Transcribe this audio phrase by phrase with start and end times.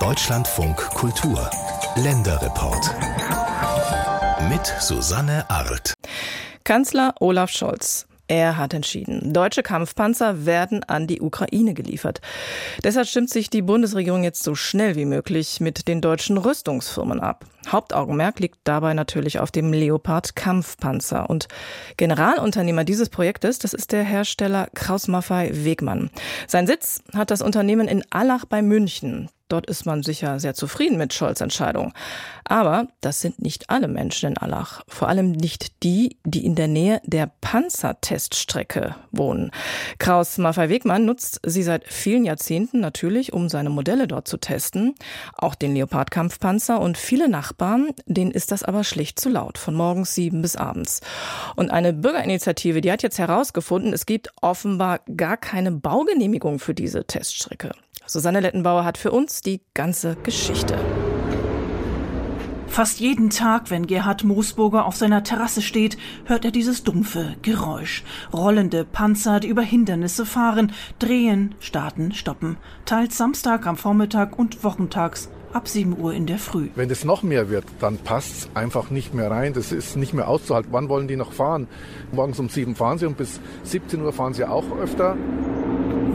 [0.00, 1.50] Deutschlandfunk Kultur.
[1.94, 2.94] Länderreport.
[4.50, 5.94] Mit Susanne Arlt.
[6.64, 12.20] Kanzler Olaf Scholz er hat entschieden, deutsche Kampfpanzer werden an die Ukraine geliefert.
[12.82, 17.44] Deshalb stimmt sich die Bundesregierung jetzt so schnell wie möglich mit den deutschen Rüstungsfirmen ab.
[17.68, 21.28] Hauptaugenmerk liegt dabei natürlich auf dem Leopard Kampfpanzer.
[21.30, 21.48] Und
[21.96, 26.10] Generalunternehmer dieses Projektes, das ist der Hersteller Kraus-Maffei Wegmann.
[26.46, 29.28] Sein Sitz hat das Unternehmen in Allach bei München.
[29.48, 31.92] Dort ist man sicher sehr zufrieden mit Scholz Entscheidung.
[32.44, 34.82] Aber das sind nicht alle Menschen in Allach.
[34.88, 39.52] Vor allem nicht die, die in der Nähe der Panzerteststrecke wohnen.
[39.98, 44.94] Kraus Maffei Wegmann nutzt sie seit vielen Jahrzehnten natürlich, um seine Modelle dort zu testen.
[45.34, 50.14] Auch den Leopard-Kampfpanzer und viele Nachbarn, denen ist das aber schlicht zu laut, von morgens
[50.14, 51.00] sieben bis abends.
[51.54, 57.04] Und eine Bürgerinitiative, die hat jetzt herausgefunden, es gibt offenbar gar keine Baugenehmigung für diese
[57.04, 57.70] Teststrecke.
[58.06, 60.78] Susanne Lettenbauer hat für uns die ganze Geschichte.
[62.68, 65.96] Fast jeden Tag, wenn Gerhard Moosburger auf seiner Terrasse steht,
[66.26, 68.04] hört er dieses dumpfe Geräusch.
[68.34, 72.58] Rollende Panzer, die über Hindernisse fahren, drehen, starten, stoppen.
[72.84, 76.68] Teils Samstag am Vormittag und wochentags ab 7 Uhr in der Früh.
[76.74, 79.54] Wenn es noch mehr wird, dann passt es einfach nicht mehr rein.
[79.54, 80.70] Das ist nicht mehr auszuhalten.
[80.70, 81.68] Wann wollen die noch fahren?
[82.12, 85.16] Morgens um 7 fahren sie und bis 17 Uhr fahren sie auch öfter.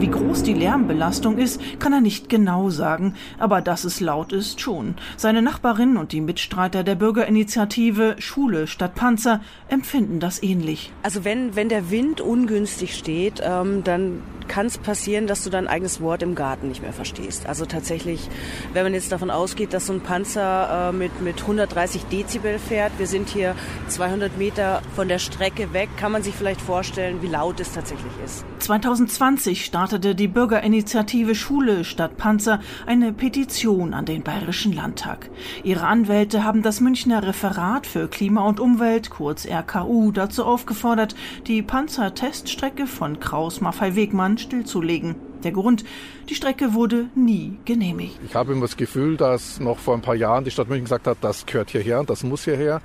[0.02, 4.60] Wie groß die Lärmbelastung ist, kann er nicht genau sagen, aber dass es laut ist
[4.60, 4.96] schon.
[5.16, 10.90] Seine Nachbarin und die Mitstreiter der Bürgerinitiative Schule statt Panzer empfinden das ähnlich.
[11.04, 15.66] Also wenn, wenn der Wind ungünstig steht, ähm, dann kann es passieren, dass du dein
[15.66, 17.46] eigenes Wort im Garten nicht mehr verstehst.
[17.46, 18.28] Also tatsächlich,
[18.72, 22.92] wenn man jetzt davon ausgeht, dass so ein Panzer äh, mit, mit 130 Dezibel fährt,
[22.98, 23.54] wir sind hier
[23.88, 28.12] 200 Meter von der Strecke weg, kann man sich vielleicht vorstellen, wie laut es tatsächlich
[28.24, 28.44] ist.
[28.58, 35.30] 2020 startete die Bürgerinitiative Schule statt Panzer eine Petition an den Bayerischen Landtag.
[35.64, 41.14] Ihre Anwälte haben das Münchner Referat für Klima und Umwelt, kurz RKU, dazu aufgefordert,
[41.46, 45.16] die Panzerteststrecke von Kraus-Maffei-Wegmann stillzulegen.
[45.44, 45.84] Der Grund,
[46.28, 48.18] die Strecke wurde nie genehmigt.
[48.24, 51.06] Ich habe immer das Gefühl, dass noch vor ein paar Jahren die Stadt München gesagt
[51.06, 52.80] hat, das gehört hierher und das muss hierher.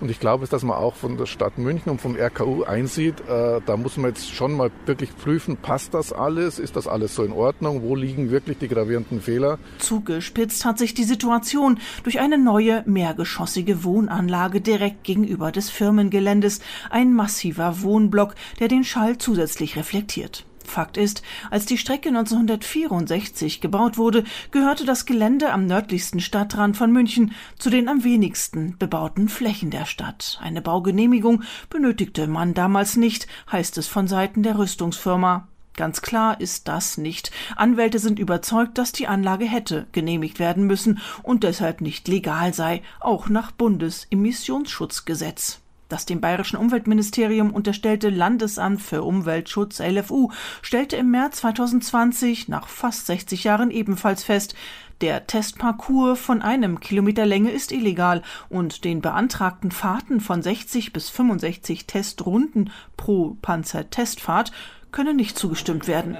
[0.00, 3.60] Und ich glaube, dass man auch von der Stadt München und vom RKU einsieht, äh,
[3.64, 6.58] da muss man jetzt schon mal wirklich prüfen, passt das alles?
[6.58, 7.82] Ist das alles so in Ordnung?
[7.82, 9.58] Wo liegen wirklich die gravierenden Fehler?
[9.78, 16.60] Zugespitzt hat sich die Situation durch eine neue mehrgeschossige Wohnanlage direkt gegenüber des Firmengeländes.
[16.88, 20.46] Ein massiver Wohnblock, der den Schall zusätzlich reflektiert.
[20.70, 26.92] Fakt ist, als die Strecke 1964 gebaut wurde, gehörte das Gelände am nördlichsten Stadtrand von
[26.92, 30.38] München zu den am wenigsten bebauten Flächen der Stadt.
[30.42, 35.48] Eine Baugenehmigung benötigte man damals nicht, heißt es von Seiten der Rüstungsfirma.
[35.76, 37.30] Ganz klar ist das nicht.
[37.56, 42.82] Anwälte sind überzeugt, dass die Anlage hätte genehmigt werden müssen und deshalb nicht legal sei,
[43.00, 45.60] auch nach Bundesemissionsschutzgesetz.
[45.90, 50.30] Das dem bayerischen Umweltministerium unterstellte Landesamt für Umweltschutz LFU
[50.62, 54.54] stellte im März 2020 nach fast 60 Jahren ebenfalls fest,
[55.00, 61.10] der Testparcours von einem Kilometer Länge ist illegal und den beantragten Fahrten von 60 bis
[61.10, 64.52] 65 Testrunden pro Panzertestfahrt
[64.92, 66.18] könne nicht zugestimmt werden.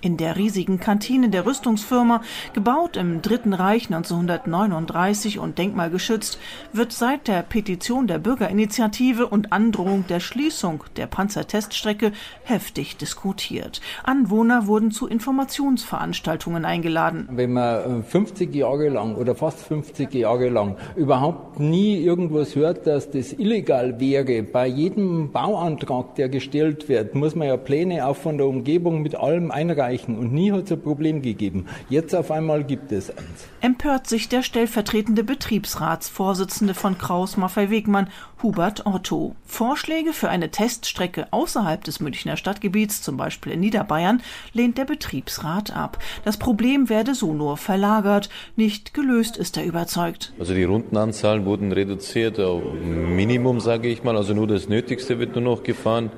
[0.00, 2.22] In der riesigen Kantine der Rüstungsfirma,
[2.52, 6.38] gebaut im Dritten Reich 1939 und denkmalgeschützt,
[6.72, 12.12] wird seit der Petition der Bürgerinitiative und Androhung der Schließung der Panzerteststrecke
[12.44, 13.80] heftig diskutiert.
[14.04, 17.28] Anwohner wurden zu Informationsveranstaltungen eingeladen.
[17.32, 22.86] Wenn man 50 äh, Jahre lang oder fast 50 Jahre lang überhaupt nie irgendwas hört,
[22.86, 28.16] dass das illegal wäre, bei jedem Bauantrag, der gestellt wird, muss man ja Pläne auch
[28.16, 31.66] von der Umgebung mit allem einreichen erreichen und nie hat es ein Problem gegeben.
[31.88, 33.48] Jetzt auf einmal gibt es eins.
[33.60, 38.08] Empört sich der stellvertretende Betriebsratsvorsitzende von Kraus Maffei Wegmann,
[38.42, 39.34] Hubert Otto.
[39.44, 44.22] Vorschläge für eine Teststrecke außerhalb des Münchner Stadtgebiets, zum Beispiel in Niederbayern,
[44.52, 45.98] lehnt der Betriebsrat ab.
[46.24, 50.32] Das Problem werde so nur verlagert, nicht gelöst ist er überzeugt.
[50.38, 55.34] Also die Rundenanzahlen wurden reduziert, auf Minimum sage ich mal, also nur das Nötigste wird
[55.34, 56.10] nur noch gefahren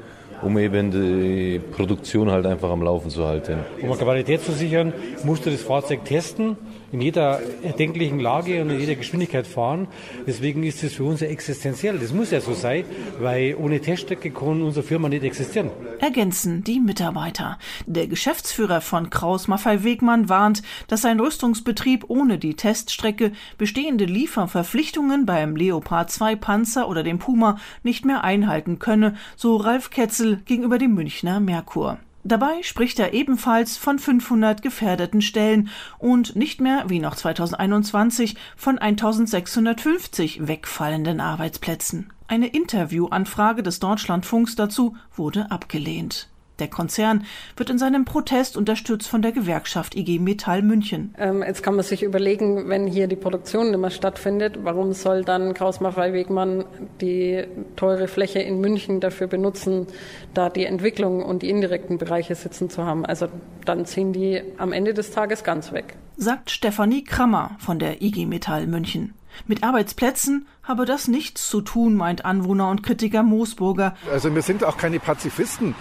[0.42, 3.58] um eben die Produktion halt einfach am Laufen zu halten.
[3.82, 4.92] Um Qualität zu sichern,
[5.24, 6.56] musst du das Fahrzeug testen
[6.92, 9.86] in jeder erdenklichen Lage und in jeder Geschwindigkeit fahren.
[10.26, 11.98] Deswegen ist es für uns ja existenziell.
[11.98, 12.84] Das muss ja so sein,
[13.20, 15.70] weil ohne Teststrecke kann unsere Firma nicht existieren.
[16.00, 17.58] Ergänzen die Mitarbeiter.
[17.86, 25.26] Der Geschäftsführer von Kraus Maffei Wegmann warnt, dass sein Rüstungsbetrieb ohne die Teststrecke bestehende Lieferverpflichtungen
[25.26, 30.78] beim Leopard 2 Panzer oder dem Puma nicht mehr einhalten könne, so Ralf Ketzel gegenüber
[30.78, 31.98] dem Münchner Merkur.
[32.22, 38.78] Dabei spricht er ebenfalls von 500 gefährdeten Stellen und nicht mehr wie noch 2021 von
[38.78, 42.12] 1650 wegfallenden Arbeitsplätzen.
[42.28, 46.28] Eine Interviewanfrage des Deutschlandfunks dazu wurde abgelehnt.
[46.60, 47.24] Der Konzern
[47.56, 51.14] wird in seinem Protest unterstützt von der Gewerkschaft IG Metall München.
[51.18, 55.24] Ähm, jetzt kann man sich überlegen, wenn hier die Produktion nicht mehr stattfindet, warum soll
[55.24, 56.64] dann Kraus Maffei Wegmann
[57.00, 57.44] die
[57.76, 59.86] teure Fläche in München dafür benutzen,
[60.34, 63.06] da die Entwicklung und die indirekten Bereiche sitzen zu haben?
[63.06, 63.28] Also
[63.64, 65.96] dann ziehen die am Ende des Tages ganz weg.
[66.16, 69.14] Sagt Stefanie Krammer von der IG Metall München.
[69.46, 73.96] Mit Arbeitsplätzen habe das nichts zu tun, meint Anwohner und Kritiker Moosburger.
[74.10, 75.74] Also wir sind auch keine Pazifisten.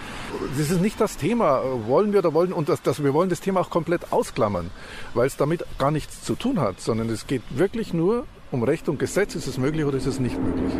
[0.56, 1.62] Das ist nicht das Thema.
[1.86, 4.70] Wollen wir oder wollen und das, das, wir wollen das Thema auch komplett ausklammern,
[5.14, 8.88] weil es damit gar nichts zu tun hat, sondern es geht wirklich nur um Recht
[8.88, 9.34] und Gesetz.
[9.34, 10.72] Ist es möglich oder ist es nicht möglich?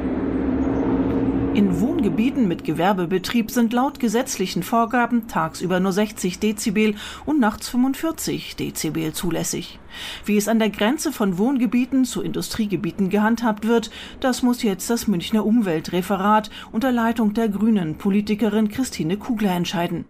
[1.61, 6.95] In Wohngebieten mit Gewerbebetrieb sind laut gesetzlichen Vorgaben tagsüber nur 60 Dezibel
[7.27, 9.79] und nachts 45 Dezibel zulässig.
[10.25, 13.91] Wie es an der Grenze von Wohngebieten zu Industriegebieten gehandhabt wird,
[14.21, 20.07] das muss jetzt das Münchner Umweltreferat unter Leitung der grünen Politikerin Christine Kugler entscheiden.